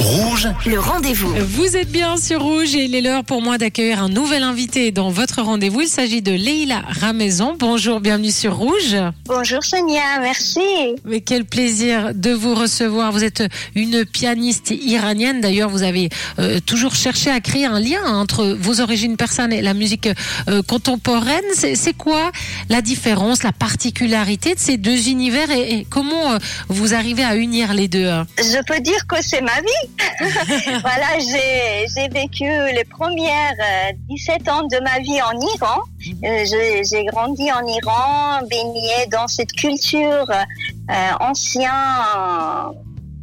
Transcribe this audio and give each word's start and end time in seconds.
Rouge, 0.00 0.48
Le 0.64 0.80
rendez-vous. 0.80 1.30
Vous 1.46 1.76
êtes 1.76 1.92
bien 1.92 2.16
sur 2.16 2.40
Rouge 2.42 2.74
et 2.74 2.84
il 2.84 2.94
est 2.94 3.02
l'heure 3.02 3.22
pour 3.22 3.42
moi 3.42 3.58
d'accueillir 3.58 4.02
un 4.02 4.08
nouvel 4.08 4.42
invité 4.42 4.92
dans 4.92 5.10
votre 5.10 5.42
rendez-vous. 5.42 5.82
Il 5.82 5.88
s'agit 5.88 6.22
de 6.22 6.32
Leila 6.32 6.82
Ramaison. 6.88 7.54
Bonjour, 7.58 8.00
bienvenue 8.00 8.30
sur 8.30 8.56
Rouge. 8.56 8.96
Bonjour 9.26 9.62
Sonia, 9.62 10.18
merci. 10.22 10.60
Mais 11.04 11.20
quel 11.20 11.44
plaisir 11.44 12.14
de 12.14 12.30
vous 12.30 12.54
recevoir. 12.54 13.12
Vous 13.12 13.24
êtes 13.24 13.42
une 13.74 14.06
pianiste 14.06 14.70
iranienne. 14.70 15.42
D'ailleurs, 15.42 15.68
vous 15.68 15.82
avez 15.82 16.08
euh, 16.38 16.60
toujours 16.64 16.94
cherché 16.94 17.30
à 17.30 17.40
créer 17.40 17.66
un 17.66 17.78
lien 17.78 18.02
entre 18.06 18.56
vos 18.58 18.80
origines 18.80 19.18
persanes 19.18 19.52
et 19.52 19.60
la 19.60 19.74
musique 19.74 20.08
euh, 20.48 20.62
contemporaine. 20.62 21.44
C'est 21.54 21.74
c'est 21.74 21.94
quoi 21.94 22.32
la 22.70 22.80
différence, 22.80 23.42
la 23.42 23.52
particularité 23.52 24.54
de 24.54 24.60
ces 24.60 24.78
deux 24.78 25.10
univers 25.10 25.50
et, 25.50 25.74
et 25.74 25.86
comment 25.88 26.32
euh, 26.32 26.38
vous 26.68 26.94
arrivez 26.94 27.22
à 27.22 27.36
unir 27.36 27.74
les 27.74 27.88
deux 27.88 28.06
hein? 28.06 28.26
Je 28.38 28.64
peux 28.64 28.80
dire 28.80 29.06
que 29.06 29.16
c'est 29.20 29.42
ma 29.42 29.60
vie. 29.60 29.89
voilà, 30.82 31.18
j'ai 31.18 32.08
vécu 32.08 32.44
les 32.44 32.84
premières 32.84 33.54
euh, 33.58 33.92
17 34.08 34.48
ans 34.48 34.62
de 34.64 34.78
ma 34.80 34.98
vie 34.98 35.20
en 35.22 35.38
Iran. 35.56 35.80
Euh, 36.24 36.44
j'ai 36.44 36.82
j'ai 36.84 37.04
grandi 37.06 37.50
en 37.52 37.66
Iran, 37.66 38.40
baigné 38.48 39.06
dans 39.10 39.28
cette 39.28 39.52
culture 39.52 40.26
euh, 40.30 40.94
ancienne 41.20 41.70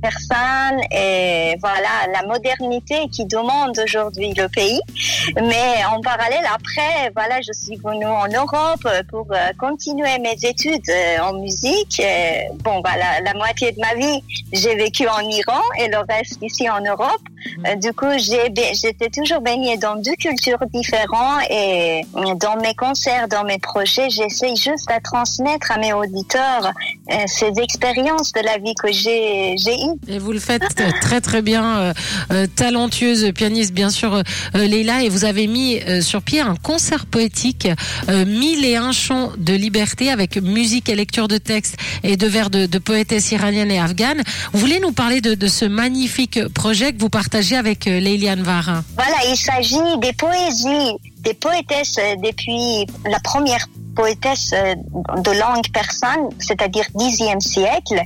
persane 0.02 0.80
et 0.92 1.56
voilà 1.60 2.08
la 2.14 2.28
modernité 2.28 3.08
qui 3.10 3.26
demande 3.26 3.78
aujourd'hui 3.84 4.34
le 4.34 4.48
pays. 4.48 4.80
Mais 5.36 5.84
en 5.92 6.02
parallèle, 6.02 6.46
après, 6.54 7.12
voilà, 7.16 7.40
je 7.42 7.52
suis 7.54 7.78
venue 7.78 8.06
en 8.06 8.28
Europe 8.28 8.88
pour 9.10 9.28
euh, 9.32 9.52
continuer 9.60 10.18
mes 10.20 10.38
études 10.44 10.90
euh, 10.90 11.20
en 11.22 11.34
musique. 11.34 12.02
Bon, 12.64 12.82
voilà, 12.82 13.20
la 13.24 13.34
moitié 13.34 13.72
de 13.72 13.80
ma 13.80 13.94
vie, 13.96 14.24
j'ai 14.54 14.76
vécu 14.76 15.08
en 15.08 15.20
Iran 15.22 15.62
et 15.80 15.88
le 15.88 16.00
reste 16.08 16.40
ici 16.42 16.70
en 16.70 16.82
Europe. 16.82 17.22
Euh, 17.66 17.76
du 17.76 17.94
coup, 17.94 18.06
j'étais 18.18 19.10
toujours 19.10 19.42
baignée 19.42 19.78
dans 19.78 19.96
deux 19.96 20.16
cultures 20.20 20.60
différentes 20.74 21.44
et 21.50 22.02
dans 22.40 22.58
mes 22.62 22.74
concerts, 22.74 23.28
dans 23.28 23.44
mes 23.44 23.60
projets, 23.60 24.10
j'essaie 24.10 24.56
juste 24.56 24.88
de 24.88 25.02
transmettre 25.04 25.72
à 25.72 25.78
mes 25.78 25.94
auditeurs 25.94 26.72
euh, 27.12 27.16
ces 27.28 27.52
expériences 27.62 28.32
de 28.34 28.42
la 28.42 28.58
vie 28.58 28.74
que 28.76 28.92
j'ai 28.92 29.54
eues. 29.54 29.98
Et 30.08 30.20
vous 30.20 30.32
le 30.32 30.40
faites 30.40 30.64
très 31.02 31.22
très 31.22 31.42
bien, 31.42 31.78
euh, 31.78 31.94
euh, 32.32 32.48
talentueuse 32.56 33.32
pianiste 33.34 33.74
bien 33.74 33.90
sûr, 33.90 34.16
euh, 34.16 34.22
euh, 34.56 34.68
Leila, 34.68 35.04
et 35.04 35.10
vous 35.10 35.26
avez 35.26 35.48
mis 35.48 35.80
euh, 35.80 36.02
sur 36.02 36.22
pied 36.22 36.40
un 36.40 36.56
concert 36.56 37.06
poétique, 37.06 37.68
euh, 38.10 38.26
mille 38.26 38.66
et 38.66 38.76
un 38.76 38.92
chants 38.92 39.32
de 39.38 39.54
liberté 39.54 40.10
avec 40.10 40.38
musique 40.38 40.90
et 40.90 40.96
lecture 40.96 41.28
de 41.28 41.38
textes 41.38 41.78
et 42.04 42.18
de 42.18 42.28
vers 42.28 42.50
de, 42.50 42.66
de 42.66 42.80
poétesses 42.80 43.32
iraniennes 43.32 43.72
et 43.72 43.80
afghanes. 43.80 44.24
Vous 44.54 44.60
voulez 44.60 44.80
nous 44.80 44.92
parler 44.92 45.22
de, 45.22 45.36
de 45.36 45.48
ce 45.48 45.66
magnifique 45.66 46.40
projet 46.50 46.94
que 46.94 47.00
vous 47.00 47.10
partagez 47.10 47.27
avec 47.56 47.88
euh, 47.88 48.00
Leila 48.00 48.34
Anvar 48.34 48.84
Voilà, 48.96 49.18
il 49.30 49.38
s'agit 49.38 50.00
des 50.00 50.14
poésies 50.14 50.98
des 51.28 51.34
poétesses 51.34 51.98
euh, 52.00 52.16
depuis 52.24 52.88
la 53.06 53.20
première 53.20 53.68
poétesse 53.96 54.52
euh, 54.54 54.76
de 55.22 55.32
langue 55.32 55.68
persane, 55.74 56.30
c'est-à-dire 56.40 56.86
10e 56.96 57.40
siècle, 57.40 58.02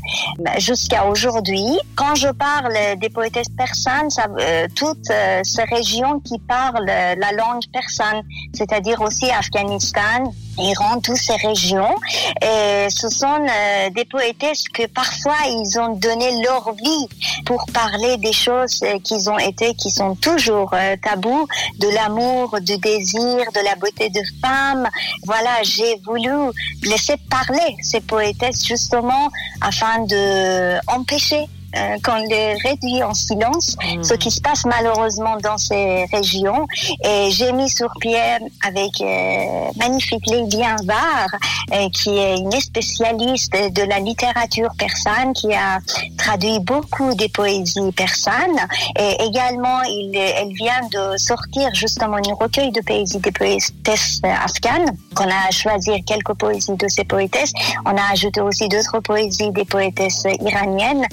jusqu'à 0.57 1.05
aujourd'hui. 1.05 1.65
Quand 1.95 2.15
je 2.15 2.29
parle 2.29 2.73
des 2.99 3.09
poétesses 3.09 3.53
persanes, 3.55 4.09
ça, 4.09 4.27
euh, 4.39 4.67
toutes 4.75 5.11
ces 5.43 5.63
régions 5.63 6.19
qui 6.21 6.39
parlent 6.39 6.85
la 6.85 7.31
langue 7.33 7.63
persane, 7.73 8.21
c'est-à-dire 8.53 9.01
aussi 9.01 9.29
Afghanistan, 9.29 10.23
Iran, 10.57 10.99
toutes 11.01 11.17
ces 11.17 11.35
régions. 11.35 11.95
Et 12.41 12.87
ce 12.89 13.09
sont 13.09 13.25
euh, 13.27 13.89
des 13.91 14.05
poétesses 14.05 14.67
que 14.69 14.85
parfois 14.87 15.37
ils 15.47 15.79
ont 15.79 15.95
donné 15.95 16.41
leur 16.41 16.73
vie 16.73 17.07
pour 17.45 17.65
parler 17.73 18.17
des 18.17 18.33
choses 18.33 18.79
euh, 18.83 18.99
qu'ils 18.99 19.29
ont 19.29 19.39
été, 19.39 19.73
qui 19.75 19.91
sont 19.91 20.15
toujours 20.15 20.71
euh, 20.73 20.95
tabous, 21.01 21.47
de 21.79 21.87
l'amour, 21.89 22.59
du 22.61 22.77
désir, 22.77 23.45
de 23.53 23.63
la 23.63 23.75
beauté 23.75 24.09
de 24.09 24.21
femme. 24.41 24.87
Voilà, 25.25 25.63
j'ai 25.63 25.97
voulu 26.05 26.31
laisser 26.83 27.15
parler 27.29 27.75
ces 27.81 28.01
poétesses 28.01 28.65
justement 28.65 29.29
afin 29.61 29.99
de 30.05 30.77
empêcher 30.87 31.47
euh, 31.75 31.97
qu'on 32.03 32.17
les 32.27 32.55
réduit 32.55 33.01
en 33.03 33.13
silence, 33.13 33.77
ce 34.01 34.13
qui 34.15 34.29
se 34.29 34.41
passe 34.41 34.65
malheureusement 34.65 35.37
dans 35.41 35.57
ces 35.57 36.05
régions. 36.11 36.67
Et 37.03 37.31
j'ai 37.31 37.51
mis 37.53 37.69
sur 37.69 37.89
pied 37.99 38.17
avec 38.65 38.99
euh, 39.01 39.71
magnifique 39.77 40.25
Lady 40.27 40.61
Var, 40.83 41.27
euh, 41.73 41.89
qui 41.89 42.17
est 42.17 42.37
une 42.37 42.51
spécialiste 42.51 43.53
de 43.53 43.83
la 43.83 43.99
littérature 43.99 44.69
persane, 44.77 45.33
qui 45.33 45.53
a 45.53 45.79
traduit 46.17 46.59
beaucoup 46.59 47.13
des 47.15 47.29
poésies 47.29 47.91
persanes. 47.95 48.67
Et 48.99 49.23
également, 49.25 49.81
il, 49.83 50.15
elle 50.15 50.53
vient 50.53 50.81
de 50.91 51.17
sortir 51.17 51.73
justement 51.73 52.17
un 52.17 52.33
recueil 52.33 52.71
de 52.71 52.81
poésies 52.81 53.19
des 53.19 53.31
poétesses 53.31 54.21
afghanes, 54.23 54.91
qu'on 55.15 55.29
a 55.29 55.51
choisi 55.51 56.03
quelques 56.03 56.33
poésies 56.33 56.75
de 56.75 56.87
ces 56.87 57.03
poétesses. 57.03 57.53
On 57.85 57.95
a 57.95 58.11
ajouté 58.11 58.41
aussi 58.41 58.67
d'autres 58.67 58.99
poésies 58.99 59.51
des 59.51 59.65
poétesses 59.65 60.25
iraniennes, 60.41 61.05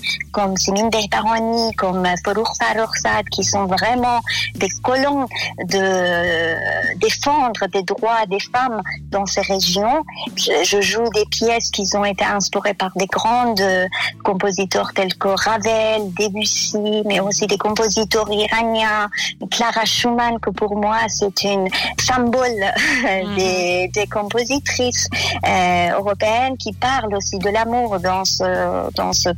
comme 0.49 0.57
Simin 0.57 0.89
Behbahani, 0.89 1.75
comme 1.75 2.07
Farouk 2.25 2.49
Farrokhzad, 2.59 3.27
qui 3.31 3.45
sont 3.45 3.67
vraiment 3.67 4.21
des 4.55 4.69
colons 4.83 5.27
de 5.65 6.95
défendre 6.99 7.67
des 7.73 7.83
droits 7.83 8.25
des 8.27 8.41
femmes 8.41 8.81
dans 9.11 9.27
ces 9.27 9.43
régions. 9.43 10.03
Je, 10.37 10.65
je 10.65 10.81
joue 10.81 11.09
des 11.15 11.27
pièces 11.27 11.71
qui 11.71 11.85
ont 11.95 12.05
été 12.05 12.25
inspirées 12.25 12.73
par 12.75 12.91
des 12.97 13.07
grandes 13.07 13.61
euh, 13.61 13.87
compositeurs 14.25 14.93
tels 14.95 15.15
que 15.17 15.29
Ravel, 15.29 16.13
Debussy, 16.15 17.03
mais 17.05 17.21
aussi 17.21 17.47
des 17.47 17.59
compositeurs 17.59 18.31
iraniens, 18.31 19.11
Clara 19.51 19.85
Schumann, 19.85 20.39
que 20.41 20.51
pour 20.51 20.77
moi 20.77 20.97
c'est 21.09 21.45
une 21.45 21.69
symbole 22.01 22.57
des, 23.37 23.89
des 23.93 24.07
compositrices 24.07 25.09
euh, 25.47 25.91
européennes 25.99 26.57
qui 26.57 26.73
parlent 26.73 27.15
aussi 27.15 27.39
de 27.39 27.51
l'amour 27.51 27.99
dans 28.01 28.25
ce, 28.25 28.91
dans 28.95 29.13
ce- 29.13 29.29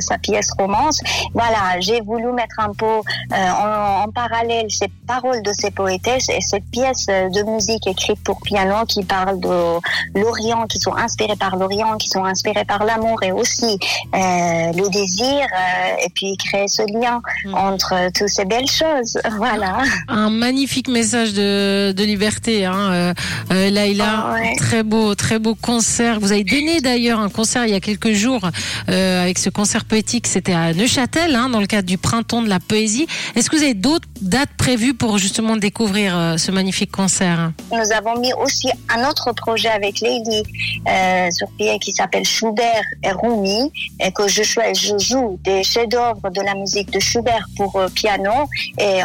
sa 0.00 0.18
pièce 0.18 0.50
romance. 0.58 1.00
Voilà, 1.34 1.78
j'ai 1.80 2.00
voulu 2.00 2.32
mettre 2.32 2.58
un 2.58 2.72
peu 2.72 3.00
en, 3.32 4.04
en 4.04 4.08
parallèle 4.12 4.66
ces 4.70 4.88
paroles 5.06 5.42
de 5.42 5.52
ces 5.52 5.70
poétesses 5.70 6.28
et 6.28 6.40
cette 6.40 6.64
pièce 6.70 7.06
euh, 7.10 7.28
de 7.30 7.42
musique 7.42 7.86
écrite 7.86 8.22
pour 8.24 8.40
piano 8.42 8.84
qui 8.86 9.04
parle 9.04 9.40
de 9.40 9.78
l'Orient, 10.20 10.66
qui 10.66 10.78
sont 10.78 10.94
inspirées 10.94 11.36
par 11.36 11.56
l'Orient, 11.56 11.96
qui 11.96 12.08
sont 12.08 12.24
inspirées 12.24 12.64
par 12.64 12.84
l'amour 12.84 13.22
et 13.22 13.32
aussi 13.32 13.78
euh, 14.14 14.72
le 14.72 14.88
désir 14.90 15.46
euh, 15.52 16.04
et 16.04 16.08
puis 16.14 16.36
créer 16.36 16.68
ce 16.68 16.82
lien 16.92 17.20
Mm. 17.44 17.54
entre 17.54 17.94
toutes 18.14 18.28
ces 18.28 18.44
belles 18.44 18.70
choses. 18.70 19.18
Voilà. 19.36 19.78
Un 20.08 20.30
magnifique 20.30 20.88
message 20.88 21.34
de, 21.34 21.92
de 21.92 22.04
liberté, 22.04 22.64
hein, 22.64 23.14
euh, 23.50 23.70
Laïla. 23.70 24.32
Ouais. 24.32 24.56
Très 24.56 24.82
beau, 24.82 25.14
très 25.14 25.38
beau 25.38 25.54
concert. 25.54 26.20
Vous 26.20 26.32
avez 26.32 26.44
donné 26.44 26.80
d'ailleurs 26.80 27.20
un 27.20 27.28
concert 27.28 27.66
il 27.66 27.72
y 27.72 27.74
a 27.74 27.80
quelques 27.80 28.12
jours 28.12 28.48
euh, 28.88 29.22
avec 29.22 29.38
ce 29.38 29.50
concert 29.50 29.84
poétique. 29.84 30.26
À 30.48 30.72
Neuchâtel, 30.74 31.34
hein, 31.34 31.48
dans 31.48 31.58
le 31.58 31.66
cadre 31.66 31.88
du 31.88 31.98
printemps 31.98 32.40
de 32.40 32.48
la 32.48 32.60
poésie. 32.60 33.08
Est-ce 33.34 33.50
que 33.50 33.56
vous 33.56 33.62
avez 33.62 33.74
d'autres 33.74 34.06
dates 34.20 34.54
prévues 34.56 34.94
pour 34.94 35.18
justement 35.18 35.56
découvrir 35.56 36.16
euh, 36.16 36.36
ce 36.36 36.52
magnifique 36.52 36.92
concert? 36.92 37.50
Nous 37.72 37.92
avons 37.92 38.20
mis 38.20 38.32
aussi 38.34 38.68
un 38.88 39.08
autre 39.08 39.32
projet 39.32 39.68
avec 39.68 40.00
Lady 40.00 40.42
euh, 40.88 41.30
sur 41.32 41.48
pied 41.58 41.78
qui 41.80 41.92
s'appelle 41.92 42.24
Schubert 42.24 42.84
et 43.02 43.10
Rumi 43.10 43.72
et 44.00 44.12
que 44.12 44.28
je, 44.28 44.42
je 44.42 44.98
joue 44.98 45.38
des 45.42 45.64
chefs-d'œuvre 45.64 46.30
de 46.30 46.40
la 46.42 46.54
musique 46.54 46.90
de 46.92 47.00
Schubert 47.00 47.46
pour 47.56 47.74
euh, 47.76 47.88
piano 47.88 48.32
et 48.78 49.00